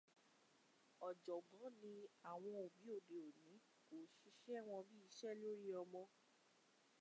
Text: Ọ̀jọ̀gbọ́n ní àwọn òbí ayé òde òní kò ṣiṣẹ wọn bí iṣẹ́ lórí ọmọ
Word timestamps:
Ọ̀jọ̀gbọ́n 1.07 1.73
ní 1.81 1.91
àwọn 2.31 2.53
òbí 2.63 2.83
ayé 2.93 3.15
òde 3.25 3.25
òní 3.27 3.49
kò 3.87 3.95
ṣiṣẹ 4.39 4.57
wọn 4.67 4.81
bí 4.89 4.95
iṣẹ́ 5.07 5.33
lórí 5.41 5.69
ọmọ 5.83 6.01